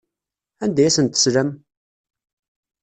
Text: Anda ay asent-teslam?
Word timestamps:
Anda 0.63 0.81
ay 0.81 0.87
asent-teslam? 0.89 1.49